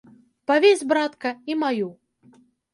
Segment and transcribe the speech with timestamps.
[0.51, 1.93] Павесь, братка, і маю.